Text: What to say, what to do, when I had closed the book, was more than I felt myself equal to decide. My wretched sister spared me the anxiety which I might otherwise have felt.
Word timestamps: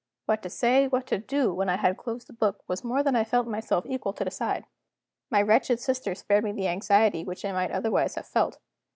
What 0.25 0.41
to 0.41 0.49
say, 0.49 0.87
what 0.87 1.05
to 1.09 1.19
do, 1.19 1.53
when 1.53 1.69
I 1.69 1.75
had 1.77 1.95
closed 1.95 2.25
the 2.25 2.33
book, 2.33 2.63
was 2.67 2.83
more 2.83 3.03
than 3.03 3.15
I 3.15 3.23
felt 3.23 3.45
myself 3.45 3.85
equal 3.85 4.13
to 4.13 4.25
decide. 4.25 4.65
My 5.29 5.43
wretched 5.43 5.79
sister 5.79 6.15
spared 6.15 6.43
me 6.43 6.53
the 6.53 6.69
anxiety 6.69 7.23
which 7.23 7.45
I 7.45 7.51
might 7.51 7.69
otherwise 7.69 8.15
have 8.15 8.25
felt. 8.25 8.57